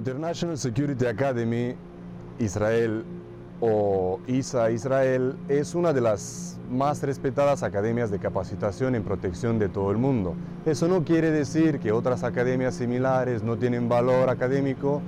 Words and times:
International 0.00 0.56
Security 0.56 1.04
Academy 1.04 1.74
Israel 2.38 3.04
o 3.60 4.18
ISA 4.26 4.70
Israel 4.70 5.36
es 5.46 5.74
una 5.74 5.92
de 5.92 6.00
las 6.00 6.58
más 6.70 7.02
respetadas 7.02 7.62
academias 7.62 8.10
de 8.10 8.18
capacitación 8.18 8.94
en 8.94 9.02
protección 9.02 9.58
de 9.58 9.68
todo 9.68 9.90
el 9.90 9.98
mundo. 9.98 10.34
Eso 10.64 10.88
no 10.88 11.04
quiere 11.04 11.30
decir 11.30 11.80
que 11.80 11.92
otras 11.92 12.24
academias 12.24 12.76
similares 12.76 13.42
no 13.42 13.58
tienen 13.58 13.90
valor 13.90 14.30
académico, 14.30 15.02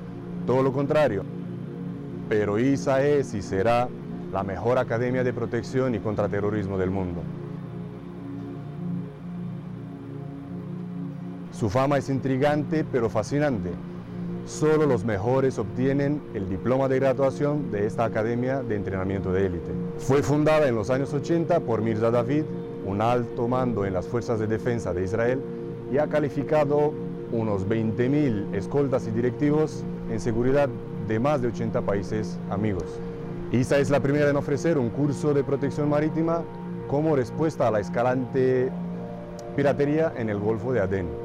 todo 0.47 0.62
lo 0.62 0.75
contrario. 0.75 1.24
Pero 2.29 2.59
ISA 2.59 3.02
es 3.02 3.33
y 3.33 3.41
será 3.41 3.88
la 4.30 4.43
mejor 4.43 4.77
academia 4.77 5.24
de 5.24 5.33
protección 5.33 5.95
y 5.95 6.01
contraterrorismo 6.01 6.77
del 6.77 6.91
mundo. 6.91 7.23
Su 11.51 11.70
fama 11.70 11.97
es 11.97 12.11
intrigante 12.11 12.84
pero 12.84 13.09
fascinante. 13.09 13.70
Solo 14.46 14.87
los 14.87 15.05
mejores 15.05 15.59
obtienen 15.59 16.20
el 16.34 16.48
diploma 16.48 16.88
de 16.88 16.98
graduación 16.98 17.70
de 17.70 17.87
esta 17.87 18.05
Academia 18.05 18.62
de 18.62 18.74
Entrenamiento 18.74 19.33
de 19.33 19.46
Élite. 19.46 19.70
Fue 19.98 20.20
fundada 20.20 20.66
en 20.66 20.74
los 20.74 20.91
años 20.91 21.14
80 21.14 21.60
por 21.60 21.80
Mirza 21.80 22.10
David, 22.10 22.42
un 22.84 23.00
alto 23.00 23.47
mando 23.47 23.86
en 23.86 23.95
las 23.95 24.09
Fuerzas 24.09 24.41
de 24.41 24.48
Defensa 24.48 24.92
de 24.92 25.05
Israel, 25.05 25.41
y 25.92 25.98
ha 25.98 26.09
calificado 26.09 26.92
unos 27.30 27.69
20.000 27.69 28.52
escoltas 28.55 29.06
y 29.06 29.12
directivos 29.12 29.84
en 30.10 30.19
seguridad 30.19 30.69
de 31.06 31.20
más 31.20 31.41
de 31.41 31.48
80 31.48 31.80
países 31.83 32.38
amigos. 32.50 32.84
ISA 33.52 33.78
es 33.78 33.91
la 33.91 34.00
primera 34.00 34.28
en 34.28 34.36
ofrecer 34.36 34.77
un 34.77 34.91
curso 34.91 35.34
de 35.34 35.45
protección 35.45 35.88
marítima 35.88 36.42
como 36.88 37.14
respuesta 37.14 37.69
a 37.69 37.70
la 37.70 37.78
escalante 37.78 38.70
piratería 39.55 40.12
en 40.17 40.30
el 40.30 40.41
Golfo 40.41 40.72
de 40.72 40.80
Adén. 40.80 41.22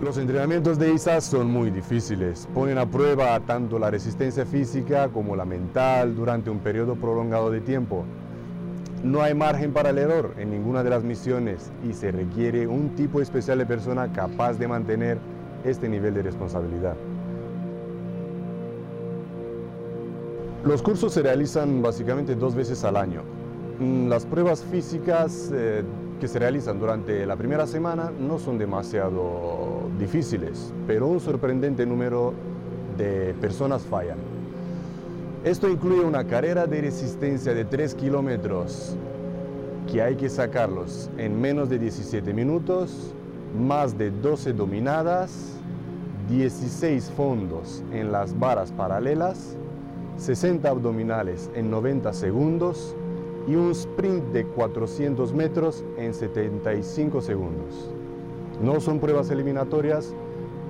Los 0.00 0.18
entrenamientos 0.18 0.78
de 0.78 0.92
ISA 0.92 1.22
son 1.22 1.50
muy 1.50 1.70
difíciles, 1.70 2.46
ponen 2.52 2.76
a 2.76 2.84
prueba 2.84 3.40
tanto 3.40 3.78
la 3.78 3.90
resistencia 3.90 4.44
física 4.44 5.08
como 5.08 5.34
la 5.34 5.46
mental 5.46 6.14
durante 6.14 6.50
un 6.50 6.58
periodo 6.58 6.96
prolongado 6.96 7.50
de 7.50 7.62
tiempo. 7.62 8.04
No 9.02 9.22
hay 9.22 9.32
margen 9.32 9.72
para 9.72 9.88
el 9.88 9.96
error 9.96 10.34
en 10.36 10.50
ninguna 10.50 10.82
de 10.82 10.90
las 10.90 11.02
misiones 11.02 11.72
y 11.82 11.94
se 11.94 12.12
requiere 12.12 12.66
un 12.66 12.90
tipo 12.90 13.22
especial 13.22 13.56
de 13.56 13.64
persona 13.64 14.12
capaz 14.12 14.58
de 14.58 14.68
mantener 14.68 15.16
este 15.64 15.88
nivel 15.88 16.12
de 16.12 16.22
responsabilidad. 16.24 16.94
Los 20.62 20.82
cursos 20.82 21.14
se 21.14 21.22
realizan 21.22 21.80
básicamente 21.80 22.34
dos 22.34 22.54
veces 22.54 22.84
al 22.84 22.96
año. 22.96 23.22
Mm, 23.78 24.08
las 24.08 24.26
pruebas 24.26 24.62
físicas 24.62 25.50
eh, 25.54 25.82
que 26.20 26.28
se 26.28 26.38
realizan 26.38 26.78
durante 26.78 27.26
la 27.26 27.36
primera 27.36 27.66
semana 27.66 28.10
no 28.18 28.38
son 28.38 28.58
demasiado 28.58 29.88
difíciles, 29.98 30.72
pero 30.86 31.06
un 31.06 31.20
sorprendente 31.20 31.84
número 31.84 32.32
de 32.96 33.34
personas 33.40 33.82
fallan. 33.82 34.18
Esto 35.44 35.68
incluye 35.68 36.04
una 36.04 36.26
carrera 36.26 36.66
de 36.66 36.80
resistencia 36.80 37.54
de 37.54 37.64
3 37.64 37.94
kilómetros 37.94 38.96
que 39.90 40.02
hay 40.02 40.16
que 40.16 40.28
sacarlos 40.28 41.10
en 41.18 41.40
menos 41.40 41.68
de 41.68 41.78
17 41.78 42.32
minutos, 42.32 43.14
más 43.56 43.96
de 43.96 44.10
12 44.10 44.54
dominadas, 44.54 45.52
16 46.28 47.12
fondos 47.16 47.84
en 47.92 48.10
las 48.10 48.36
varas 48.38 48.72
paralelas, 48.72 49.56
60 50.16 50.68
abdominales 50.68 51.50
en 51.54 51.70
90 51.70 52.12
segundos, 52.12 52.96
y 53.46 53.54
un 53.54 53.70
sprint 53.70 54.24
de 54.32 54.44
400 54.44 55.32
metros 55.32 55.84
en 55.96 56.12
75 56.12 57.20
segundos. 57.20 57.90
No 58.62 58.80
son 58.80 58.98
pruebas 58.98 59.30
eliminatorias, 59.30 60.14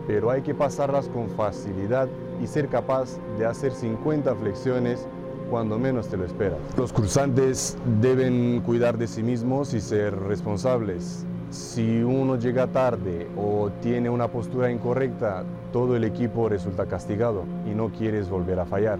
pero 0.07 0.31
hay 0.31 0.43
que 0.43 0.55
pasarlas 0.55 1.09
con 1.09 1.29
facilidad 1.31 2.09
y 2.43 2.47
ser 2.47 2.69
capaz 2.69 3.19
de 3.39 3.47
hacer 3.47 3.73
50 3.73 4.35
flexiones 4.37 5.07
cuando 5.51 5.79
menos 5.79 6.09
te 6.09 6.17
lo 6.17 6.25
esperas. 6.25 6.59
Los 6.77 6.93
cursantes 6.93 7.77
deben 8.01 8.61
cuidar 8.61 8.99
de 8.99 9.07
sí 9.07 9.23
mismos 9.23 9.75
y 9.75 9.81
ser 9.81 10.19
responsables. 10.19 11.25
Si 11.51 12.03
uno 12.03 12.37
llega 12.37 12.67
tarde 12.67 13.29
o 13.37 13.71
tiene 13.81 14.11
una 14.11 14.29
postura 14.29 14.71
incorrecta, 14.71 15.45
todo 15.73 15.97
el 15.97 16.05
equipo 16.05 16.49
resulta 16.49 16.87
castigado 16.87 17.45
y 17.71 17.75
no 17.75 17.91
quieres 17.91 18.29
volver 18.29 18.59
a 18.59 18.67
fallar. 18.67 18.99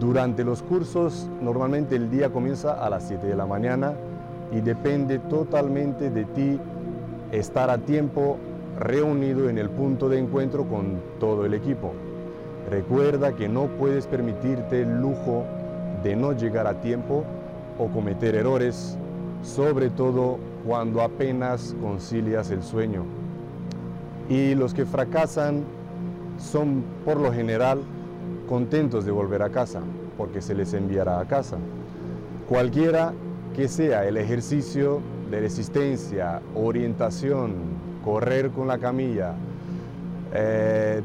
Durante 0.00 0.44
los 0.44 0.62
cursos 0.62 1.28
normalmente 1.42 1.94
el 1.96 2.10
día 2.10 2.30
comienza 2.30 2.72
a 2.72 2.88
las 2.88 3.06
7 3.06 3.26
de 3.26 3.36
la 3.36 3.46
mañana 3.46 3.92
y 4.50 4.60
depende 4.60 5.18
totalmente 5.18 6.10
de 6.10 6.24
ti 6.24 6.58
estar 7.32 7.68
a 7.70 7.78
tiempo 7.78 8.38
reunido 8.78 9.48
en 9.48 9.58
el 9.58 9.68
punto 9.70 10.08
de 10.08 10.18
encuentro 10.18 10.64
con 10.64 11.00
todo 11.20 11.44
el 11.44 11.54
equipo. 11.54 11.92
Recuerda 12.70 13.36
que 13.36 13.48
no 13.48 13.66
puedes 13.66 14.06
permitirte 14.06 14.82
el 14.82 15.00
lujo 15.00 15.44
de 16.02 16.16
no 16.16 16.32
llegar 16.32 16.66
a 16.66 16.80
tiempo 16.80 17.24
o 17.78 17.88
cometer 17.88 18.34
errores, 18.34 18.96
sobre 19.42 19.90
todo 19.90 20.38
cuando 20.66 21.02
apenas 21.02 21.76
concilias 21.82 22.50
el 22.50 22.62
sueño. 22.62 23.04
Y 24.30 24.54
los 24.54 24.72
que 24.72 24.86
fracasan 24.86 25.62
son 26.38 26.82
por 27.04 27.18
lo 27.18 27.30
general 27.32 27.82
contentos 28.48 29.04
de 29.04 29.10
volver 29.10 29.42
a 29.42 29.50
casa, 29.50 29.80
porque 30.16 30.40
se 30.40 30.54
les 30.54 30.74
enviará 30.74 31.20
a 31.20 31.24
casa. 31.26 31.58
Cualquiera 32.48 33.12
que 33.54 33.68
sea 33.68 34.06
el 34.06 34.16
ejercicio 34.16 35.00
de 35.30 35.40
resistencia, 35.40 36.40
orientación, 36.54 37.54
correr 38.04 38.50
con 38.50 38.68
la 38.68 38.78
camilla, 38.78 39.34
eh, 40.34 41.00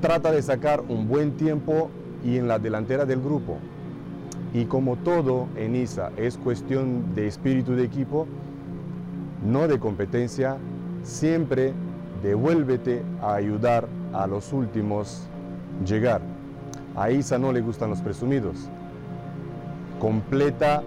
trata 0.00 0.30
de 0.32 0.42
sacar 0.42 0.82
un 0.88 1.08
buen 1.08 1.32
tiempo 1.32 1.90
y 2.24 2.36
en 2.36 2.48
la 2.48 2.58
delantera 2.58 3.04
del 3.04 3.20
grupo. 3.20 3.58
Y 4.52 4.66
como 4.66 4.96
todo 4.96 5.48
en 5.56 5.76
ISA 5.76 6.10
es 6.16 6.36
cuestión 6.36 7.14
de 7.14 7.26
espíritu 7.26 7.72
de 7.72 7.84
equipo, 7.84 8.26
no 9.44 9.68
de 9.68 9.78
competencia, 9.78 10.56
siempre 11.02 11.72
devuélvete 12.22 13.02
a 13.20 13.34
ayudar 13.34 13.88
a 14.12 14.26
los 14.26 14.52
últimos 14.52 15.28
llegar. 15.84 16.20
A 16.94 17.10
Isa 17.10 17.38
no 17.38 17.52
le 17.52 17.60
gustan 17.60 17.90
los 17.90 18.00
presumidos. 18.00 18.68
Completa 20.00 20.82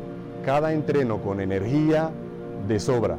cada 0.45 0.73
entreno 0.73 1.21
con 1.21 1.39
energía 1.41 2.09
de 2.67 2.79
sobra. 2.79 3.17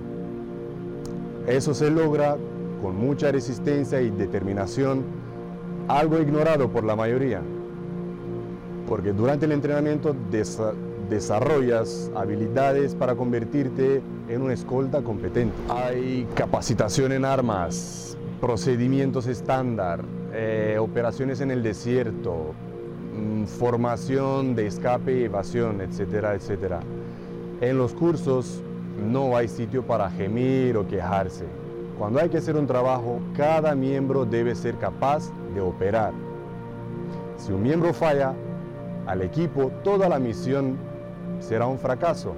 Eso 1.46 1.74
se 1.74 1.90
logra 1.90 2.36
con 2.82 2.96
mucha 2.96 3.30
resistencia 3.30 4.00
y 4.00 4.10
determinación, 4.10 5.04
algo 5.88 6.18
ignorado 6.18 6.70
por 6.70 6.84
la 6.84 6.96
mayoría. 6.96 7.42
Porque 8.88 9.12
durante 9.12 9.46
el 9.46 9.52
entrenamiento 9.52 10.14
desarrollas 11.08 12.10
habilidades 12.14 12.94
para 12.94 13.14
convertirte 13.14 14.02
en 14.28 14.42
una 14.42 14.54
escolta 14.54 15.02
competente. 15.02 15.54
Hay 15.68 16.26
capacitación 16.34 17.12
en 17.12 17.24
armas, 17.24 18.16
procedimientos 18.40 19.26
estándar, 19.26 20.02
eh, 20.42 20.78
operaciones 20.78 21.42
en 21.42 21.50
el 21.50 21.62
desierto, 21.62 22.54
mm, 23.14 23.44
formación 23.44 24.54
de 24.54 24.68
escape 24.68 25.20
y 25.20 25.24
evasión, 25.24 25.82
etcétera, 25.82 26.34
etcétera. 26.34 26.80
En 27.60 27.76
los 27.76 27.92
cursos 27.92 28.62
no 29.06 29.36
hay 29.36 29.48
sitio 29.48 29.82
para 29.82 30.08
gemir 30.08 30.78
o 30.78 30.88
quejarse. 30.88 31.44
Cuando 31.98 32.20
hay 32.20 32.30
que 32.30 32.38
hacer 32.38 32.56
un 32.56 32.66
trabajo, 32.66 33.20
cada 33.36 33.74
miembro 33.74 34.24
debe 34.24 34.54
ser 34.54 34.78
capaz 34.78 35.30
de 35.54 35.60
operar. 35.60 36.14
Si 37.36 37.52
un 37.52 37.62
miembro 37.62 37.92
falla, 37.92 38.32
al 39.06 39.20
equipo 39.20 39.70
toda 39.84 40.08
la 40.08 40.18
misión 40.18 40.78
será 41.40 41.66
un 41.66 41.78
fracaso. 41.78 42.32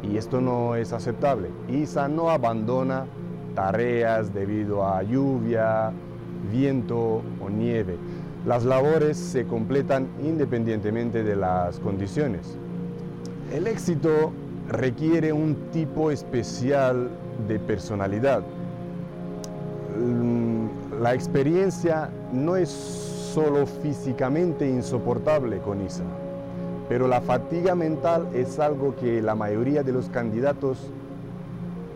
Y 0.00 0.16
esto 0.16 0.40
no 0.40 0.76
es 0.76 0.92
aceptable. 0.92 1.50
ISA 1.66 2.06
no 2.06 2.30
abandona 2.30 3.04
tareas 3.56 4.32
debido 4.32 4.86
a 4.86 5.02
lluvia, 5.02 5.92
viento 6.50 7.22
o 7.40 7.50
nieve. 7.50 7.96
Las 8.46 8.64
labores 8.64 9.16
se 9.16 9.44
completan 9.44 10.08
independientemente 10.22 11.24
de 11.24 11.36
las 11.36 11.80
condiciones. 11.80 12.56
El 13.52 13.66
éxito 13.66 14.32
requiere 14.68 15.32
un 15.32 15.56
tipo 15.72 16.10
especial 16.10 17.10
de 17.48 17.58
personalidad. 17.58 18.42
Mm, 19.98 21.00
la 21.00 21.14
experiencia 21.14 22.10
no 22.32 22.56
es 22.56 22.68
solo 22.68 23.66
físicamente 23.66 24.68
insoportable 24.68 25.58
con 25.58 25.84
ISA, 25.84 26.04
pero 26.88 27.06
la 27.08 27.20
fatiga 27.20 27.74
mental 27.74 28.28
es 28.32 28.58
algo 28.58 28.96
que 28.96 29.20
la 29.22 29.34
mayoría 29.34 29.82
de 29.82 29.92
los 29.92 30.08
candidatos 30.08 30.90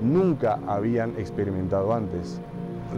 nunca 0.01 0.59
habían 0.67 1.11
experimentado 1.19 1.93
antes. 1.93 2.41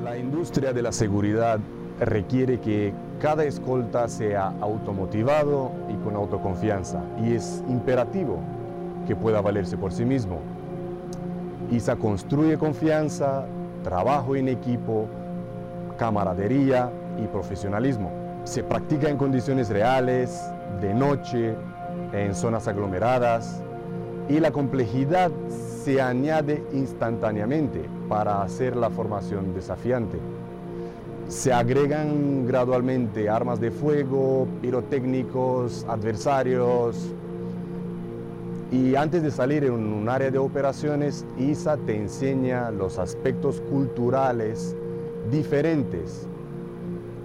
La 0.00 0.16
industria 0.16 0.72
de 0.72 0.82
la 0.82 0.90
seguridad 0.90 1.60
requiere 2.00 2.58
que 2.60 2.94
cada 3.20 3.44
escolta 3.44 4.08
sea 4.08 4.54
automotivado 4.60 5.70
y 5.88 5.94
con 6.02 6.16
autoconfianza 6.16 7.02
y 7.22 7.34
es 7.34 7.62
imperativo 7.68 8.40
que 9.06 9.14
pueda 9.14 9.42
valerse 9.42 9.76
por 9.76 9.92
sí 9.92 10.04
mismo. 10.04 10.40
ISA 11.70 11.96
construye 11.96 12.56
confianza, 12.56 13.44
trabajo 13.84 14.34
en 14.34 14.48
equipo, 14.48 15.08
camaradería 15.98 16.90
y 17.22 17.26
profesionalismo. 17.26 18.10
Se 18.44 18.64
practica 18.64 19.08
en 19.08 19.18
condiciones 19.18 19.68
reales, 19.68 20.40
de 20.80 20.94
noche, 20.94 21.54
en 22.12 22.34
zonas 22.34 22.66
aglomeradas 22.66 23.62
y 24.28 24.40
la 24.40 24.50
complejidad 24.50 25.30
se 25.84 26.00
añade 26.00 26.62
instantáneamente 26.72 27.80
para 28.08 28.42
hacer 28.42 28.76
la 28.76 28.90
formación 28.90 29.52
desafiante. 29.52 30.18
Se 31.28 31.52
agregan 31.52 32.46
gradualmente 32.46 33.28
armas 33.28 33.60
de 33.60 33.70
fuego, 33.70 34.46
pirotécnicos, 34.60 35.84
adversarios, 35.88 37.12
y 38.70 38.94
antes 38.94 39.22
de 39.22 39.30
salir 39.30 39.64
en 39.64 39.72
un 39.72 40.08
área 40.08 40.30
de 40.30 40.38
operaciones, 40.38 41.26
ISA 41.38 41.76
te 41.76 41.94
enseña 41.94 42.70
los 42.70 42.98
aspectos 42.98 43.60
culturales 43.60 44.74
diferentes, 45.30 46.26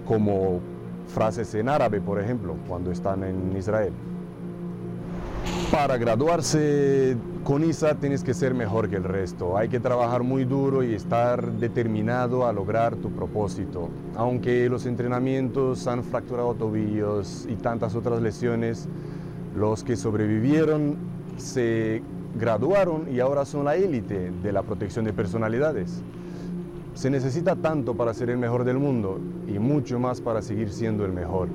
como 0.06 0.60
frases 1.06 1.54
en 1.54 1.68
árabe, 1.68 2.00
por 2.00 2.20
ejemplo, 2.20 2.54
cuando 2.68 2.90
están 2.90 3.24
en 3.24 3.56
Israel. 3.56 3.92
Para 5.70 5.96
graduarse 5.96 7.16
con 7.48 7.64
ISA 7.64 7.94
tienes 7.94 8.22
que 8.22 8.34
ser 8.34 8.52
mejor 8.52 8.90
que 8.90 8.96
el 8.96 9.04
resto. 9.04 9.56
Hay 9.56 9.70
que 9.70 9.80
trabajar 9.80 10.22
muy 10.22 10.44
duro 10.44 10.82
y 10.82 10.92
estar 10.92 11.50
determinado 11.52 12.46
a 12.46 12.52
lograr 12.52 12.96
tu 12.96 13.10
propósito. 13.10 13.88
Aunque 14.16 14.68
los 14.68 14.84
entrenamientos 14.84 15.86
han 15.86 16.04
fracturado 16.04 16.52
tobillos 16.52 17.46
y 17.48 17.54
tantas 17.54 17.94
otras 17.94 18.20
lesiones, 18.20 18.86
los 19.56 19.82
que 19.82 19.96
sobrevivieron 19.96 20.98
se 21.38 22.02
graduaron 22.38 23.10
y 23.10 23.20
ahora 23.20 23.46
son 23.46 23.64
la 23.64 23.76
élite 23.76 24.30
de 24.30 24.52
la 24.52 24.62
protección 24.62 25.06
de 25.06 25.14
personalidades. 25.14 26.02
Se 26.92 27.08
necesita 27.08 27.56
tanto 27.56 27.94
para 27.94 28.12
ser 28.12 28.28
el 28.28 28.36
mejor 28.36 28.64
del 28.64 28.78
mundo 28.78 29.20
y 29.46 29.58
mucho 29.58 29.98
más 29.98 30.20
para 30.20 30.42
seguir 30.42 30.68
siendo 30.68 31.06
el 31.06 31.14
mejor. 31.14 31.48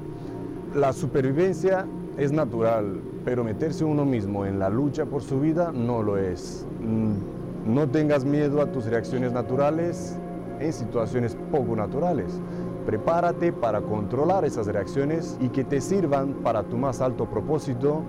La 0.74 0.92
supervivencia 0.92 1.86
es 2.18 2.31
natural, 2.31 3.01
pero 3.25 3.44
meterse 3.44 3.83
uno 3.83 4.06
mismo 4.06 4.45
en 4.45 4.60
la 4.60 4.69
lucha 4.69 5.06
por 5.06 5.21
su 5.21 5.39
vida 5.39 5.71
no 5.74 6.04
lo 6.04 6.18
es. 6.18 6.65
Mm, 6.81 7.74
no 7.74 7.89
tengas 7.89 8.25
miedo 8.25 8.62
a 8.62 8.71
tus 8.71 8.86
reacciones 8.86 9.31
naturales 9.31 10.18
en 10.60 10.74
situaciones 10.74 11.38
poco 11.51 11.75
naturales. 11.75 12.39
Prepárate 12.86 13.54
para 13.54 13.81
controlar 13.81 14.45
esas 14.45 14.68
reacciones 14.68 15.38
y 15.39 15.50
que 15.50 15.63
te 15.63 15.80
sirvan 15.80 16.33
para 16.44 16.63
tu 16.63 16.77
más 16.77 17.01
alto 17.01 17.25
propósito, 17.25 18.01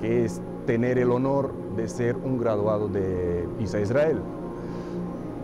que 0.00 0.24
es 0.24 0.40
tener 0.66 0.98
el 0.98 1.10
honor 1.10 1.52
de 1.76 1.88
ser 1.88 2.16
un 2.16 2.38
graduado 2.38 2.88
de 2.88 3.46
ISA 3.58 3.80
Israel. 3.80 4.18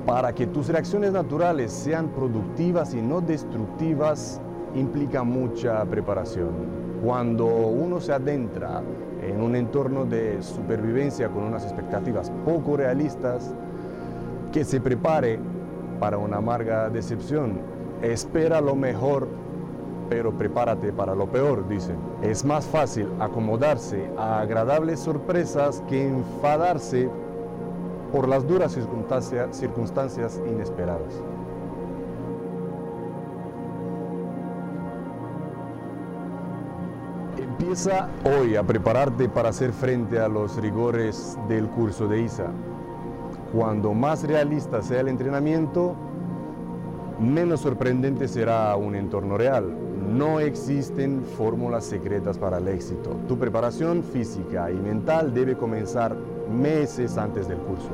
Para 0.06 0.34
que 0.34 0.46
tus 0.46 0.68
reacciones 0.68 1.12
naturales 1.12 1.72
sean 1.72 2.08
productivas 2.08 2.94
y 2.94 3.02
no 3.02 3.20
destructivas, 3.20 4.40
implica 4.74 5.22
mucha 5.22 5.84
preparación. 5.84 6.48
Cuando 7.02 7.46
uno 7.46 8.00
se 8.00 8.12
adentra 8.12 8.82
en 9.22 9.40
un 9.40 9.56
entorno 9.56 10.04
de 10.04 10.42
supervivencia 10.42 11.28
con 11.28 11.44
unas 11.44 11.64
expectativas 11.64 12.30
poco 12.44 12.76
realistas, 12.76 13.54
que 14.52 14.64
se 14.64 14.80
prepare 14.80 15.38
para 15.98 16.18
una 16.18 16.38
amarga 16.38 16.90
decepción. 16.90 17.60
Espera 18.02 18.60
lo 18.60 18.74
mejor 18.74 19.28
pero 20.10 20.36
prepárate 20.36 20.92
para 20.92 21.14
lo 21.14 21.30
peor, 21.30 21.68
dicen. 21.68 21.96
Es 22.20 22.44
más 22.44 22.66
fácil 22.66 23.06
acomodarse 23.20 24.10
a 24.18 24.40
agradables 24.40 24.98
sorpresas 24.98 25.84
que 25.88 26.08
enfadarse 26.08 27.08
por 28.10 28.28
las 28.28 28.46
duras 28.46 28.72
circunstancias, 29.52 30.42
inesperadas. 30.50 31.22
Empieza 37.70 38.08
hoy 38.24 38.56
a 38.56 38.64
prepararte 38.64 39.28
para 39.28 39.50
hacer 39.50 39.72
frente 39.72 40.18
a 40.18 40.26
los 40.26 40.56
rigores 40.56 41.38
del 41.46 41.68
curso 41.68 42.08
de 42.08 42.22
ISA. 42.22 42.48
Cuando 43.52 43.94
más 43.94 44.24
realista 44.24 44.82
sea 44.82 45.02
el 45.02 45.06
entrenamiento, 45.06 45.94
menos 47.20 47.60
sorprendente 47.60 48.26
será 48.26 48.74
un 48.74 48.96
entorno 48.96 49.38
real. 49.38 49.72
No 50.12 50.40
existen 50.40 51.22
fórmulas 51.38 51.84
secretas 51.84 52.38
para 52.38 52.58
el 52.58 52.66
éxito. 52.66 53.10
Tu 53.28 53.38
preparación 53.38 54.02
física 54.02 54.68
y 54.68 54.74
mental 54.74 55.32
debe 55.32 55.56
comenzar 55.56 56.16
meses 56.52 57.16
antes 57.16 57.46
del 57.46 57.58
curso. 57.58 57.90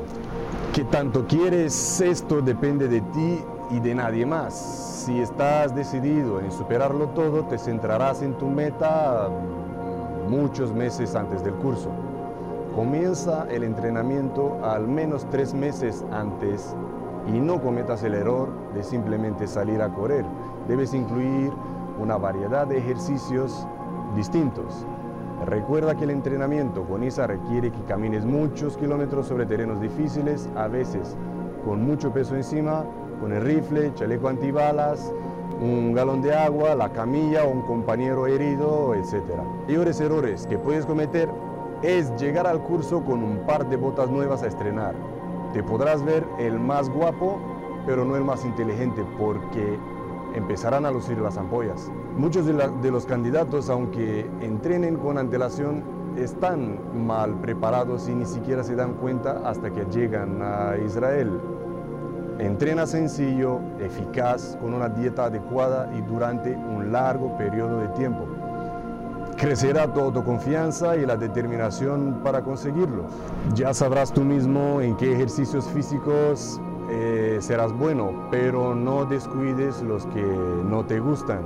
¿Qué 0.73 0.85
tanto 0.85 1.27
quieres 1.27 2.01
esto 2.01 2.41
depende 2.41 2.89
de 2.89 3.03
ti 3.03 3.41
y 3.71 3.81
de 3.81 3.95
nadie 3.95 4.25
más. 4.25 5.05
Si 5.05 5.19
estás 5.19 5.75
decidido 5.75 6.41
en 6.41 6.51
superarlo 6.51 7.09
todo, 7.09 7.45
te 7.45 7.59
centrarás 7.59 8.23
en 8.23 8.39
tu 8.39 8.47
meta 8.47 9.29
muchos 10.29 10.73
meses 10.73 11.15
antes 11.15 11.43
del 11.45 11.55
curso. 11.55 11.91
Comienza 12.75 13.47
el 13.51 13.65
entrenamiento 13.65 14.59
al 14.63 14.87
menos 14.87 15.27
tres 15.31 15.55
meses 15.55 16.05
antes 16.13 16.75
y 17.27 17.41
no 17.41 17.61
cometas 17.61 18.03
el 18.03 18.15
error 18.15 18.49
de 18.75 18.83
simplemente 18.83 19.47
salir 19.47 19.81
a 19.81 19.89
correr. 19.89 20.25
Debes 20.69 20.95
incluir 20.95 21.53
una 21.99 22.17
variedad 22.17 22.67
de 22.67 22.79
ejercicios 22.79 23.67
distintos. 24.15 24.87
Recuerda 25.47 25.95
que 25.95 26.05
el 26.05 26.11
entrenamiento 26.11 26.85
con 26.85 27.03
ISA 27.03 27.27
requiere 27.27 27.71
que 27.71 27.83
camines 27.85 28.25
muchos 28.25 28.77
kilómetros 28.77 29.27
sobre 29.27 29.47
terrenos 29.47 29.81
difíciles, 29.81 30.49
a 30.57 30.69
veces 30.69 31.17
con 31.65 31.85
mucho 31.85 32.13
peso 32.13 32.37
encima, 32.37 32.85
con 33.21 33.33
el 33.33 33.43
rifle, 33.43 33.93
chaleco 33.95 34.29
antibalas, 34.29 35.13
un 35.61 35.95
galón 35.95 36.23
de 36.23 36.35
agua, 36.35 36.75
la 36.75 36.93
camilla 36.93 37.45
un 37.45 37.63
compañero 37.63 38.27
herido, 38.27 38.95
etc. 38.95 39.23
Peores 39.67 40.01
errores 40.01 40.47
que 40.47 40.59
puedes 40.59 40.85
cometer 40.87 41.31
es 41.83 42.15
llegar 42.17 42.47
al 42.47 42.63
curso 42.63 43.05
con 43.05 43.23
un 43.23 43.39
par 43.47 43.69
de 43.69 43.77
botas 43.77 44.11
nuevas 44.11 44.43
a 44.43 44.47
estrenar. 44.47 44.95
Te 45.53 45.63
podrás 45.63 46.05
ver 46.05 46.27
el 46.39 46.59
más 46.59 46.91
guapo, 46.91 47.39
pero 47.87 48.05
no 48.05 48.17
el 48.17 48.25
más 48.25 48.45
inteligente, 48.45 49.05
porque 49.19 49.79
empezarán 50.35 50.85
a 50.85 50.91
lucir 50.91 51.19
las 51.19 51.37
ampollas. 51.37 51.91
Muchos 52.17 52.47
de, 52.47 52.91
los 52.91 53.07
candidatos, 53.07 53.71
aunque 53.71 54.29
entrenen 54.41 54.97
con 54.97 55.19
antelación, 55.19 55.83
están 56.17 57.07
mal 57.07 57.35
preparados 57.41 58.09
y 58.09 58.15
ni 58.15 58.25
siquiera 58.25 58.63
se 58.65 58.75
dan 58.75 58.95
cuenta 58.95 59.43
hasta 59.45 59.71
que 59.71 59.85
llegan 59.87 60.41
a 60.43 60.77
Israel. 60.85 61.41
Entrena 62.39 62.87
sencillo, 62.87 63.61
eficaz, 63.81 64.59
con 64.61 64.75
una 64.75 64.91
dieta 64.91 65.25
adecuada 65.25 65.91
y 65.97 66.03
durante 66.03 66.55
un 66.55 66.93
largo 66.93 67.37
periodo 67.39 67.81
de 67.81 67.89
tiempo. 67.89 68.27
Crecerá 69.39 69.93
tu 69.93 70.01
autoconfianza 70.01 70.97
y 70.97 71.07
la 71.07 71.17
determinación 71.17 72.21
para 72.23 72.43
conseguirlo. 72.43 73.07
Ya 73.55 73.73
sabrás 73.73 74.13
tú 74.13 74.23
mismo 74.23 74.83
en 74.83 74.97
qué 74.97 75.13
ejercicios 75.13 75.67
físicos 75.69 76.61
eh, 76.91 77.39
serás 77.41 77.73
bueno, 77.73 78.29
pero 78.31 78.75
no 78.75 79.07
descuides 79.07 79.83
los 79.83 80.05
que 80.07 80.23
no 80.23 80.85
te 80.85 81.01
gustan. 81.01 81.41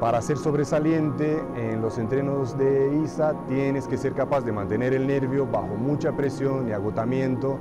Para 0.00 0.20
ser 0.20 0.36
sobresaliente 0.36 1.42
en 1.56 1.80
los 1.80 1.96
entrenos 1.96 2.56
de 2.58 3.00
ISA 3.02 3.34
tienes 3.48 3.86
que 3.86 3.96
ser 3.96 4.12
capaz 4.12 4.42
de 4.42 4.52
mantener 4.52 4.92
el 4.92 5.06
nervio 5.06 5.46
bajo 5.46 5.68
mucha 5.68 6.12
presión 6.12 6.68
y 6.68 6.72
agotamiento. 6.72 7.58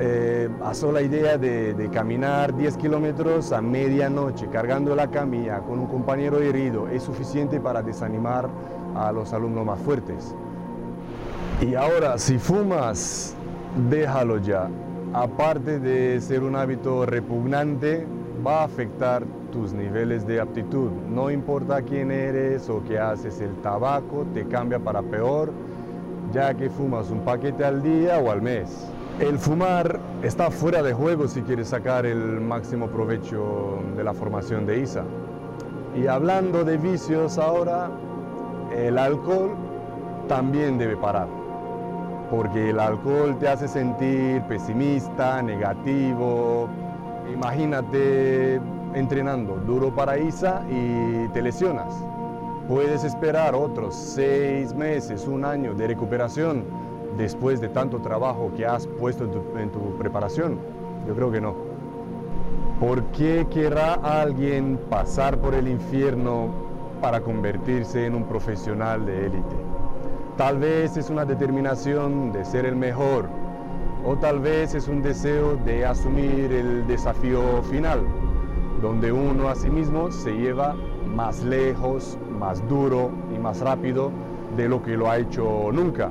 Eh, 0.00 0.48
a 0.62 0.74
sola 0.74 1.02
idea 1.02 1.38
de, 1.38 1.74
de 1.74 1.90
caminar 1.90 2.56
10 2.56 2.76
kilómetros 2.76 3.50
a 3.50 3.60
medianoche 3.60 4.48
cargando 4.48 4.94
la 4.94 5.08
camilla 5.10 5.58
con 5.60 5.80
un 5.80 5.86
compañero 5.86 6.40
herido 6.40 6.86
es 6.88 7.02
suficiente 7.02 7.60
para 7.60 7.82
desanimar 7.82 8.48
a 8.94 9.10
los 9.10 9.32
alumnos 9.32 9.66
más 9.66 9.80
fuertes. 9.80 10.34
Y 11.60 11.74
ahora, 11.74 12.16
si 12.18 12.38
fumas, 12.38 13.34
déjalo 13.90 14.38
ya 14.38 14.68
aparte 15.12 15.78
de 15.78 16.20
ser 16.20 16.42
un 16.42 16.56
hábito 16.56 17.06
repugnante, 17.06 18.06
va 18.46 18.60
a 18.60 18.64
afectar 18.64 19.24
tus 19.52 19.72
niveles 19.72 20.26
de 20.26 20.40
aptitud. 20.40 20.90
No 21.08 21.30
importa 21.30 21.82
quién 21.82 22.10
eres 22.10 22.68
o 22.68 22.82
qué 22.84 22.98
haces, 22.98 23.40
el 23.40 23.54
tabaco 23.62 24.26
te 24.34 24.46
cambia 24.46 24.78
para 24.78 25.02
peor, 25.02 25.52
ya 26.32 26.54
que 26.54 26.68
fumas 26.68 27.10
un 27.10 27.20
paquete 27.20 27.64
al 27.64 27.82
día 27.82 28.18
o 28.18 28.30
al 28.30 28.42
mes. 28.42 28.86
El 29.20 29.38
fumar 29.38 29.98
está 30.22 30.50
fuera 30.50 30.82
de 30.82 30.92
juego 30.92 31.26
si 31.26 31.42
quieres 31.42 31.68
sacar 31.68 32.06
el 32.06 32.40
máximo 32.40 32.86
provecho 32.86 33.80
de 33.96 34.04
la 34.04 34.14
formación 34.14 34.64
de 34.64 34.78
ISA. 34.78 35.02
Y 35.96 36.06
hablando 36.06 36.64
de 36.64 36.76
vicios 36.76 37.36
ahora, 37.36 37.90
el 38.76 38.96
alcohol 38.96 39.56
también 40.28 40.78
debe 40.78 40.96
parar 40.96 41.26
porque 42.30 42.70
el 42.70 42.78
alcohol 42.78 43.38
te 43.38 43.48
hace 43.48 43.68
sentir 43.68 44.42
pesimista, 44.42 45.42
negativo. 45.42 46.68
Imagínate 47.32 48.60
entrenando 48.94 49.56
duro 49.66 49.94
para 49.94 50.18
ISA 50.18 50.62
y 50.70 51.28
te 51.28 51.42
lesionas. 51.42 51.92
Puedes 52.68 53.02
esperar 53.04 53.54
otros 53.54 53.94
seis 53.94 54.74
meses, 54.74 55.26
un 55.26 55.44
año 55.44 55.74
de 55.74 55.86
recuperación 55.86 56.64
después 57.16 57.60
de 57.60 57.68
tanto 57.68 57.98
trabajo 58.00 58.50
que 58.56 58.66
has 58.66 58.86
puesto 58.86 59.24
en 59.56 59.70
tu, 59.70 59.96
preparación. 59.98 60.58
Yo 61.06 61.14
creo 61.14 61.30
que 61.30 61.40
no. 61.40 61.54
¿Por 62.80 63.02
qué 63.06 63.46
querrá 63.50 63.94
alguien 63.94 64.78
pasar 64.88 65.38
por 65.38 65.54
el 65.54 65.68
infierno 65.68 66.48
para 67.00 67.20
convertirse 67.20 68.06
en 68.06 68.14
un 68.14 68.24
profesional 68.24 69.04
de 69.06 69.26
élite? 69.26 69.56
Tal 70.36 70.58
vez 70.58 70.96
es 70.96 71.10
una 71.10 71.24
determinación 71.24 72.30
de 72.32 72.44
ser 72.44 72.64
el 72.66 72.76
mejor 72.76 73.28
o 74.04 74.16
tal 74.16 74.38
vez 74.38 74.74
es 74.74 74.86
un 74.86 75.02
deseo 75.02 75.56
de 75.56 75.84
asumir 75.84 76.52
el 76.52 76.86
desafío 76.86 77.62
final, 77.64 78.00
donde 78.80 79.10
uno 79.10 79.48
a 79.48 79.56
sí 79.56 79.68
mismo 79.68 80.12
se 80.12 80.30
lleva 80.32 80.76
más 81.06 81.42
lejos, 81.42 82.16
más 82.38 82.66
duro 82.68 83.10
y 83.34 83.38
más 83.38 83.60
rápido 83.60 84.12
de 84.56 84.68
lo 84.68 84.82
que 84.82 84.96
lo 84.96 85.10
ha 85.10 85.18
hecho 85.18 85.72
nunca. 85.72 86.10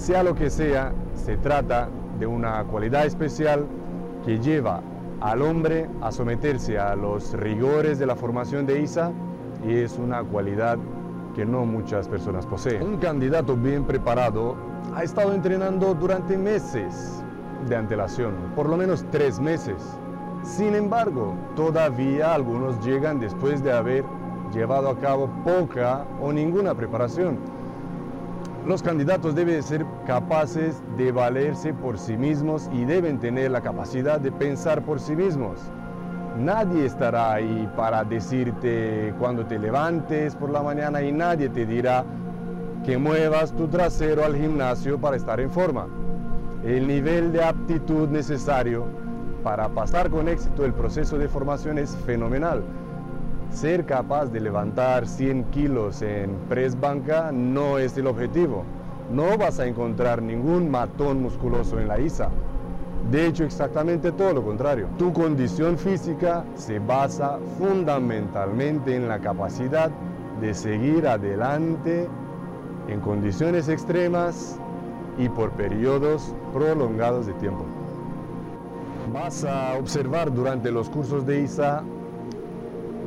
Sea 0.00 0.22
lo 0.22 0.34
que 0.34 0.48
sea, 0.48 0.94
se 1.14 1.36
trata 1.36 1.90
de 2.18 2.26
una 2.26 2.64
cualidad 2.64 3.04
especial 3.04 3.66
que 4.24 4.38
lleva 4.38 4.80
al 5.20 5.42
hombre 5.42 5.90
a 6.00 6.10
someterse 6.10 6.78
a 6.78 6.96
los 6.96 7.34
rigores 7.34 7.98
de 7.98 8.06
la 8.06 8.16
formación 8.16 8.64
de 8.64 8.80
ISA 8.80 9.12
y 9.62 9.74
es 9.74 9.98
una 9.98 10.24
cualidad 10.24 10.78
que 11.36 11.44
no 11.44 11.66
muchas 11.66 12.08
personas 12.08 12.46
poseen. 12.46 12.82
Un 12.82 12.96
candidato 12.96 13.54
bien 13.56 13.84
preparado 13.84 14.56
ha 14.94 15.04
estado 15.04 15.34
entrenando 15.34 15.92
durante 15.92 16.38
meses 16.38 17.22
de 17.68 17.76
antelación, 17.76 18.32
por 18.56 18.70
lo 18.70 18.78
menos 18.78 19.04
tres 19.10 19.38
meses. 19.38 19.98
Sin 20.42 20.74
embargo, 20.74 21.34
todavía 21.54 22.32
algunos 22.32 22.82
llegan 22.82 23.20
después 23.20 23.62
de 23.62 23.72
haber 23.72 24.04
llevado 24.50 24.88
a 24.88 24.98
cabo 24.98 25.28
poca 25.44 26.06
o 26.22 26.32
ninguna 26.32 26.74
preparación. 26.74 27.49
Los 28.66 28.82
candidatos 28.82 29.34
deben 29.34 29.62
ser 29.62 29.86
capaces 30.06 30.82
de 30.98 31.12
valerse 31.12 31.72
por 31.72 31.98
sí 31.98 32.16
mismos 32.16 32.68
y 32.72 32.84
deben 32.84 33.18
tener 33.18 33.50
la 33.50 33.62
capacidad 33.62 34.20
de 34.20 34.30
pensar 34.30 34.82
por 34.82 35.00
sí 35.00 35.16
mismos. 35.16 35.58
Nadie 36.38 36.84
estará 36.84 37.32
ahí 37.32 37.68
para 37.74 38.04
decirte 38.04 39.14
cuando 39.18 39.46
te 39.46 39.58
levantes 39.58 40.36
por 40.36 40.50
la 40.50 40.62
mañana 40.62 41.02
y 41.02 41.10
nadie 41.10 41.48
te 41.48 41.64
dirá 41.64 42.04
que 42.84 42.98
muevas 42.98 43.52
tu 43.52 43.66
trasero 43.66 44.24
al 44.24 44.36
gimnasio 44.36 45.00
para 45.00 45.16
estar 45.16 45.40
en 45.40 45.50
forma. 45.50 45.86
El 46.62 46.86
nivel 46.86 47.32
de 47.32 47.42
aptitud 47.42 48.08
necesario 48.08 48.84
para 49.42 49.70
pasar 49.70 50.10
con 50.10 50.28
éxito 50.28 50.66
el 50.66 50.74
proceso 50.74 51.16
de 51.16 51.28
formación 51.28 51.78
es 51.78 51.96
fenomenal. 52.04 52.62
Ser 53.50 53.84
capaz 53.84 54.26
de 54.26 54.40
levantar 54.40 55.06
100 55.06 55.44
kilos 55.50 56.02
en 56.02 56.30
press 56.48 56.78
banca 56.78 57.30
no 57.32 57.78
es 57.78 57.96
el 57.98 58.06
objetivo. 58.06 58.64
No 59.12 59.36
vas 59.36 59.58
a 59.58 59.66
encontrar 59.66 60.22
ningún 60.22 60.70
matón 60.70 61.20
musculoso 61.20 61.80
en 61.80 61.88
la 61.88 61.98
ISA. 61.98 62.30
De 63.10 63.26
hecho, 63.26 63.44
exactamente 63.44 64.12
todo 64.12 64.34
lo 64.34 64.44
contrario. 64.44 64.86
Tu 64.98 65.12
condición 65.12 65.76
física 65.76 66.44
se 66.54 66.78
basa 66.78 67.38
fundamentalmente 67.58 68.94
en 68.94 69.08
la 69.08 69.18
capacidad 69.18 69.90
de 70.40 70.54
seguir 70.54 71.08
adelante 71.08 72.08
en 72.88 73.00
condiciones 73.00 73.68
extremas 73.68 74.58
y 75.18 75.28
por 75.28 75.50
periodos 75.50 76.34
prolongados 76.52 77.26
de 77.26 77.32
tiempo. 77.34 77.64
Vas 79.12 79.44
a 79.44 79.74
observar 79.74 80.32
durante 80.32 80.70
los 80.70 80.88
cursos 80.88 81.26
de 81.26 81.40
ISA 81.40 81.82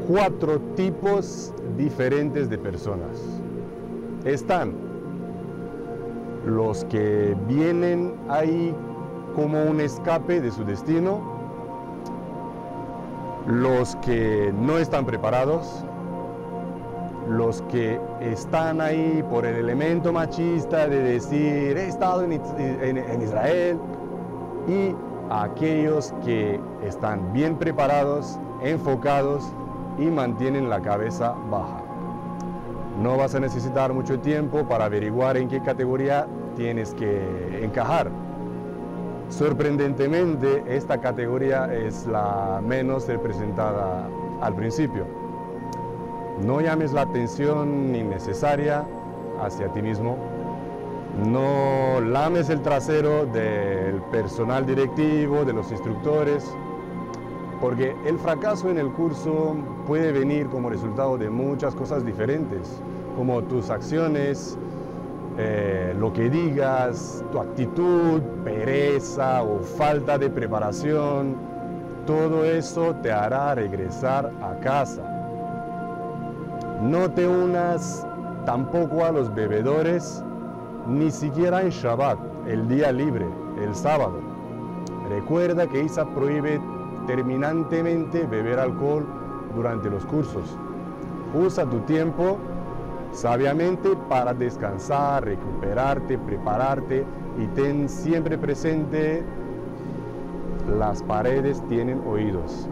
cuatro 0.08 0.60
tipos 0.76 1.54
diferentes 1.78 2.50
de 2.50 2.58
personas. 2.58 3.22
Están 4.26 4.74
los 6.46 6.84
que 6.86 7.36
vienen 7.48 8.14
ahí 8.30 8.76
como 9.36 9.64
un 9.64 9.80
escape 9.80 10.42
de 10.42 10.52
su 10.52 10.64
destino, 10.64 11.22
los 13.48 13.96
que 13.98 14.54
no 14.58 14.78
están 14.78 15.06
preparados, 15.06 15.84
los 17.30 17.62
que 17.64 18.00
están 18.20 18.82
ahí 18.82 19.24
por 19.30 19.46
el 19.46 19.56
elemento 19.56 20.12
machista 20.12 20.88
de 20.88 21.00
decir 21.00 21.78
he 21.78 21.88
estado 21.88 22.24
en, 22.24 23.22
Israel 23.22 23.80
y 24.68 24.94
aquellos 25.30 26.14
que 26.26 26.60
están 26.86 27.32
bien 27.32 27.58
preparados, 27.58 28.38
enfocados 28.62 29.54
y 29.98 30.06
mantienen 30.06 30.70
la 30.70 30.82
cabeza 30.82 31.36
baja. 31.50 31.82
No 33.02 33.18
vas 33.18 33.36
a 33.36 33.40
necesitar 33.40 33.94
mucho 33.94 34.20
tiempo 34.20 34.64
para 34.64 34.86
averiguar 34.86 35.38
en 35.38 35.48
qué 35.48 35.62
categoría 35.62 36.28
tienes 36.56 36.94
que 36.94 37.60
encajar. 37.64 38.12
Sorprendentemente, 39.30 40.64
esta 40.68 41.00
categoría 41.00 41.74
es 41.74 42.06
la 42.06 42.62
menos 42.64 43.08
representada 43.08 44.08
al 44.42 44.56
principio. 44.56 45.06
No 46.46 46.62
llames 46.62 46.94
la 46.94 47.02
atención 47.02 47.96
innecesaria 47.96 48.86
hacia 49.42 49.70
ti 49.70 49.82
mismo. 49.82 50.18
No 51.26 52.02
lames 52.02 52.50
el 52.50 52.62
trasero 52.62 53.26
del 53.26 54.02
personal 54.12 54.66
directivo, 54.66 55.46
de 55.46 55.54
los 55.54 55.72
instructores, 55.72 56.56
porque 57.64 57.96
el 58.06 58.20
fracaso 58.20 58.70
en 58.70 58.78
el 58.78 58.92
curso 58.92 59.56
puede 59.88 60.12
venir 60.12 60.48
como 60.48 60.70
resultado 60.70 61.18
de 61.18 61.30
muchas 61.30 61.74
cosas 61.74 62.06
diferentes, 62.06 62.84
como 63.16 63.42
tus 63.44 63.70
acciones, 63.70 64.58
eh, 65.38 65.96
lo 65.98 66.12
que 66.12 66.30
digas, 66.30 67.24
tu 67.32 67.40
actitud, 67.40 68.22
pereza 68.44 69.44
o 69.44 69.60
falta 69.60 70.18
de 70.18 70.30
preparación, 70.30 71.38
todo 72.06 72.44
eso 72.44 72.96
te 72.96 73.14
hará 73.14 73.56
regresar 73.56 74.30
a 74.42 74.60
casa. 74.60 75.02
No 76.82 77.10
te 77.12 77.26
unas 77.26 78.06
tampoco 78.46 79.06
a 79.06 79.12
los 79.14 79.34
bebedores, 79.34 80.22
ni 80.86 81.10
siquiera 81.10 81.62
en 81.62 81.70
Shabbat, 81.70 82.20
el 82.46 82.68
día 82.68 82.92
libre, 82.92 83.26
el 83.64 83.74
sábado. 83.74 84.20
Recuerda 85.10 85.66
que 85.66 85.84
Isa 85.84 86.06
prohíbe 86.14 86.60
terminantemente 87.06 88.26
beber 88.26 88.60
alcohol 88.60 89.06
durante 89.56 89.90
los 89.90 90.06
cursos. 90.06 90.58
Usa 91.34 91.66
tu 91.66 91.80
tiempo 91.82 92.38
sabiamente 93.12 93.90
para 94.10 94.34
descansar, 94.34 95.26
recuperarte, 95.26 96.18
prepararte 96.18 97.06
y 97.38 97.46
ten 97.48 97.88
siempre 97.88 98.38
presente 98.38 99.24
las 100.80 101.04
paredes 101.04 101.62
tienen 101.68 102.02
oídos. 102.08 102.68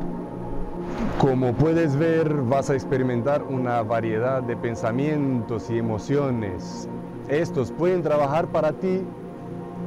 Como 1.19 1.53
puedes 1.53 1.95
ver, 1.95 2.33
vas 2.33 2.69
a 2.69 2.73
experimentar 2.73 3.43
una 3.43 3.83
variedad 3.83 4.41
de 4.41 4.55
pensamientos 4.57 5.69
y 5.69 5.77
emociones. 5.77 6.89
Estos 7.27 7.71
pueden 7.71 8.01
trabajar 8.01 8.47
para 8.47 8.73
ti 8.73 9.01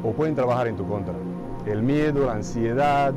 o 0.04 0.12
pueden 0.12 0.34
trabajar 0.34 0.68
en 0.68 0.76
tu 0.76 0.86
contra. 0.86 1.14
El 1.66 1.82
miedo, 1.82 2.26
la 2.26 2.34
ansiedad, 2.34 3.12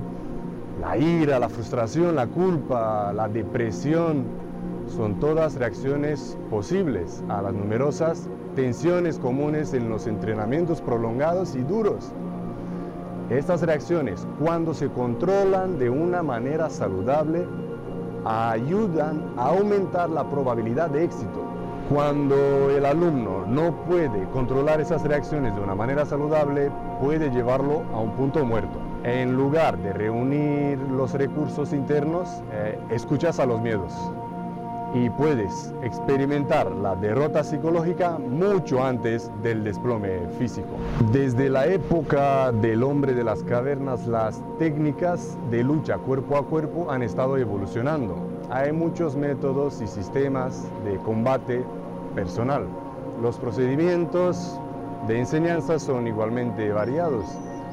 la 0.79 0.97
ira, 0.97 1.39
la 1.39 1.49
frustración, 1.49 2.15
la 2.15 2.27
culpa, 2.27 3.11
la 3.13 3.27
depresión, 3.27 4.25
son 4.87 5.19
todas 5.19 5.55
reacciones 5.55 6.37
posibles 6.49 7.23
a 7.29 7.41
las 7.41 7.53
numerosas 7.53 8.29
tensiones 8.55 9.19
comunes 9.19 9.73
en 9.73 9.89
los 9.89 10.07
entrenamientos 10.07 10.81
prolongados 10.81 11.55
y 11.55 11.61
duros. 11.61 12.11
Estas 13.29 13.61
reacciones, 13.61 14.25
cuando 14.39 14.73
se 14.73 14.87
controlan 14.87 15.77
de 15.77 15.89
una 15.89 16.23
manera 16.23 16.69
saludable, 16.69 17.45
ayudan 18.25 19.33
a 19.37 19.49
aumentar 19.49 20.09
la 20.09 20.29
probabilidad 20.29 20.89
de 20.89 21.03
éxito. 21.03 21.43
Cuando 21.89 22.69
el 22.69 22.85
alumno 22.85 23.45
no 23.47 23.75
puede 23.85 24.23
controlar 24.31 24.81
esas 24.81 25.03
reacciones 25.03 25.55
de 25.55 25.61
una 25.61 25.75
manera 25.75 26.05
saludable, 26.05 26.71
puede 27.01 27.29
llevarlo 27.29 27.83
a 27.93 27.99
un 27.99 28.11
punto 28.11 28.45
muerto. 28.45 28.86
En 29.03 29.35
lugar 29.35 29.77
de 29.77 29.93
reunir 29.93 30.77
los 30.79 31.13
recursos 31.13 31.71
internos, 31.71 32.43
eh, 32.51 32.77
escuchas 32.91 33.39
a 33.39 33.45
los 33.45 33.61
miedos 33.61 33.93
y 34.93 35.09
puedes 35.09 35.73
experimentar 35.83 36.71
la 36.71 36.95
derrota 36.95 37.43
psicológica 37.43 38.17
mucho 38.17 38.83
antes 38.83 39.29
del 39.43 39.63
desplome 39.63 40.27
físico. 40.39 40.69
Desde 41.11 41.49
la 41.49 41.67
época 41.67 42.51
del 42.51 42.83
hombre 42.83 43.13
de 43.13 43.23
las 43.23 43.43
cavernas, 43.43 44.07
las 44.07 44.41
técnicas 44.57 45.37
de 45.51 45.63
lucha 45.63 45.97
cuerpo 45.97 46.37
a 46.37 46.45
cuerpo 46.45 46.89
han 46.89 47.03
estado 47.03 47.37
evolucionando. 47.37 48.15
Hay 48.49 48.71
muchos 48.71 49.15
métodos 49.15 49.81
y 49.81 49.87
sistemas 49.87 50.65
de 50.85 50.97
combate 50.97 51.63
personal. 52.15 52.65
Los 53.21 53.37
procedimientos 53.37 54.59
de 55.07 55.19
enseñanza 55.19 55.79
son 55.79 56.07
igualmente 56.07 56.71
variados. 56.71 57.25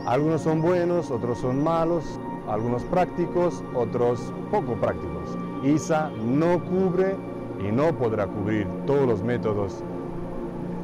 Algunos 0.06 0.42
son 0.42 0.60
buenos, 0.60 1.10
otros 1.10 1.38
son 1.38 1.64
malos, 1.64 2.20
algunos 2.46 2.82
prácticos, 2.84 3.64
otros 3.74 4.32
poco 4.50 4.74
prácticos. 4.74 5.38
ISA 5.62 6.10
no 6.22 6.62
cubre 6.62 7.16
y 7.58 7.72
no 7.72 7.96
podrá 7.96 8.26
cubrir 8.26 8.66
todos 8.86 9.06
los 9.06 9.22
métodos, 9.22 9.82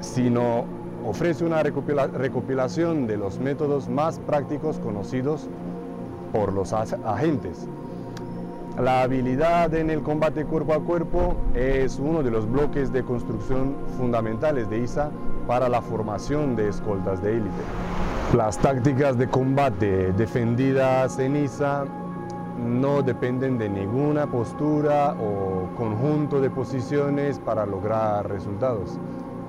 sino 0.00 0.64
ofrece 1.04 1.44
una 1.44 1.62
recopilación 1.62 3.06
de 3.06 3.18
los 3.18 3.38
métodos 3.38 3.90
más 3.90 4.18
prácticos 4.20 4.78
conocidos 4.78 5.48
por 6.32 6.54
los 6.54 6.72
agentes. 6.72 7.68
La 8.78 9.02
habilidad 9.02 9.74
en 9.74 9.90
el 9.90 10.00
combate 10.00 10.46
cuerpo 10.46 10.72
a 10.72 10.80
cuerpo 10.80 11.36
es 11.54 11.98
uno 11.98 12.22
de 12.22 12.30
los 12.30 12.50
bloques 12.50 12.90
de 12.90 13.04
construcción 13.04 13.74
fundamentales 13.98 14.70
de 14.70 14.78
ISA 14.78 15.10
para 15.46 15.68
la 15.68 15.82
formación 15.82 16.56
de 16.56 16.68
escoltas 16.68 17.22
de 17.22 17.32
élite. 17.32 18.09
Las 18.34 18.58
tácticas 18.58 19.18
de 19.18 19.26
combate 19.26 20.12
defendidas 20.12 21.18
en 21.18 21.34
ISA 21.34 21.84
no 22.64 23.02
dependen 23.02 23.58
de 23.58 23.68
ninguna 23.68 24.28
postura 24.28 25.16
o 25.20 25.68
conjunto 25.76 26.40
de 26.40 26.48
posiciones 26.48 27.40
para 27.40 27.66
lograr 27.66 28.28
resultados. 28.28 29.00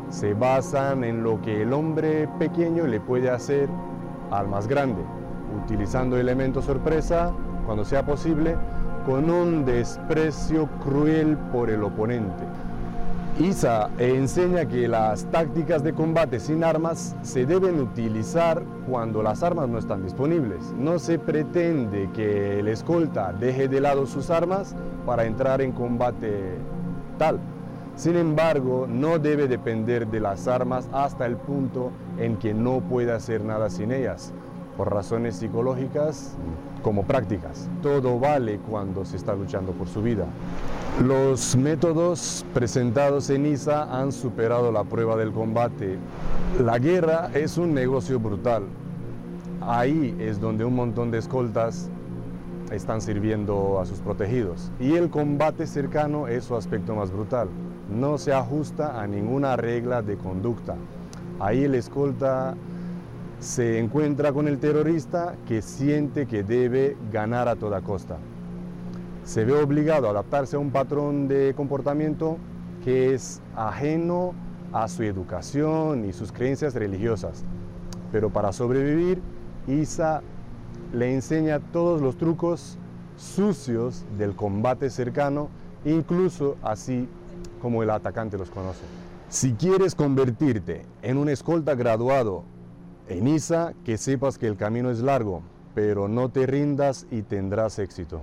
Se 0.09 0.33
basan 0.33 1.03
en 1.03 1.21
lo 1.21 1.39
que 1.43 1.61
el 1.61 1.73
hombre 1.73 2.27
pequeño 2.39 2.87
le 2.87 2.99
puede 2.99 3.29
hacer 3.29 3.69
al 4.31 4.47
más 4.47 4.67
grande, 4.67 5.03
utilizando 5.63 6.17
elementos 6.17 6.65
sorpresa 6.65 7.31
cuando 7.67 7.85
sea 7.85 8.03
posible 8.03 8.55
con 9.05 9.29
un 9.29 9.63
desprecio 9.63 10.67
cruel 10.83 11.37
por 11.51 11.69
el 11.69 11.83
oponente. 11.83 12.45
ISA 13.39 13.89
enseña 13.97 14.65
que 14.67 14.87
las 14.87 15.25
tácticas 15.31 15.83
de 15.83 15.93
combate 15.93 16.39
sin 16.39 16.63
armas 16.63 17.15
se 17.21 17.45
deben 17.45 17.79
utilizar 17.79 18.61
cuando 18.89 19.23
las 19.23 19.41
armas 19.41 19.69
no 19.69 19.77
están 19.77 20.03
disponibles. 20.03 20.73
No 20.77 20.99
se 20.99 21.17
pretende 21.17 22.09
que 22.13 22.59
el 22.59 22.67
escolta 22.67 23.31
deje 23.33 23.67
de 23.67 23.81
lado 23.81 24.05
sus 24.05 24.29
armas 24.29 24.75
para 25.05 25.25
entrar 25.25 25.61
en 25.61 25.71
combate 25.71 26.57
tal. 27.17 27.39
Sin 27.95 28.15
embargo, 28.15 28.85
no 28.87 29.17
debe 29.17 29.47
depender 29.47 30.07
de 30.07 30.19
las 30.19 30.47
armas 30.47 30.89
hasta 30.91 31.25
el 31.25 31.37
punto 31.37 31.91
en 32.17 32.37
que 32.37 32.53
no 32.53 32.81
puede 32.81 33.11
hacer 33.11 33.43
nada 33.43 33.69
sin 33.69 33.91
ellas, 33.91 34.33
por 34.77 34.93
razones 34.93 35.35
psicológicas 35.35 36.35
como 36.81 37.03
prácticas. 37.03 37.69
Todo 37.81 38.19
vale 38.19 38.59
cuando 38.69 39.05
se 39.05 39.17
está 39.17 39.35
luchando 39.35 39.71
por 39.71 39.87
su 39.87 40.01
vida. 40.01 40.25
Los 41.03 41.55
métodos 41.55 42.45
presentados 42.53 43.29
en 43.29 43.45
ISA 43.45 43.99
han 43.99 44.11
superado 44.11 44.71
la 44.71 44.83
prueba 44.83 45.15
del 45.15 45.31
combate. 45.31 45.97
La 46.59 46.79
guerra 46.79 47.29
es 47.33 47.57
un 47.57 47.73
negocio 47.73 48.19
brutal. 48.19 48.63
Ahí 49.61 50.15
es 50.19 50.39
donde 50.39 50.65
un 50.65 50.75
montón 50.75 51.11
de 51.11 51.19
escoltas 51.19 51.89
están 52.71 53.01
sirviendo 53.01 53.79
a 53.79 53.85
sus 53.85 53.99
protegidos. 53.99 54.71
Y 54.79 54.95
el 54.95 55.09
combate 55.09 55.67
cercano 55.67 56.27
es 56.27 56.45
su 56.45 56.55
aspecto 56.55 56.95
más 56.95 57.11
brutal. 57.11 57.49
No 57.89 58.17
se 58.17 58.33
ajusta 58.33 59.01
a 59.01 59.07
ninguna 59.07 59.55
regla 59.55 60.01
de 60.01 60.17
conducta. 60.17 60.75
Ahí 61.39 61.63
el 61.63 61.75
escolta 61.75 62.55
se 63.41 63.79
encuentra 63.79 64.31
con 64.31 64.47
el 64.47 64.59
terrorista 64.59 65.35
que 65.47 65.63
siente 65.63 66.27
que 66.27 66.43
debe 66.43 66.95
ganar 67.11 67.47
a 67.47 67.55
toda 67.55 67.81
costa. 67.81 68.17
Se 69.23 69.43
ve 69.45 69.53
obligado 69.53 70.07
a 70.07 70.11
adaptarse 70.11 70.55
a 70.55 70.59
un 70.59 70.69
patrón 70.69 71.27
de 71.27 71.55
comportamiento 71.57 72.37
que 72.83 73.15
es 73.15 73.41
ajeno 73.55 74.35
a 74.71 74.87
su 74.87 75.01
educación 75.01 76.05
y 76.05 76.13
sus 76.13 76.31
creencias 76.31 76.75
religiosas. 76.75 77.43
Pero 78.11 78.29
para 78.29 78.53
sobrevivir, 78.53 79.21
Isa 79.67 80.21
le 80.93 81.11
enseña 81.11 81.59
todos 81.59 81.99
los 81.99 82.17
trucos 82.17 82.77
sucios 83.17 84.05
del 84.19 84.35
combate 84.35 84.91
cercano, 84.91 85.49
incluso 85.83 86.57
así 86.61 87.07
como 87.59 87.81
el 87.81 87.89
atacante 87.89 88.37
los 88.37 88.51
conoce. 88.51 88.83
Si 89.29 89.53
quieres 89.53 89.95
convertirte 89.95 90.85
en 91.01 91.17
un 91.17 91.27
escolta 91.27 91.73
graduado 91.73 92.43
en 93.07 93.27
ISA, 93.27 93.73
que 93.83 93.97
sepas 93.97 94.37
que 94.37 94.47
el 94.47 94.57
camino 94.57 94.89
es 94.91 94.99
largo, 94.99 95.41
pero 95.73 96.07
no 96.07 96.29
te 96.29 96.45
rindas 96.45 97.07
y 97.11 97.21
tendrás 97.21 97.79
éxito. 97.79 98.21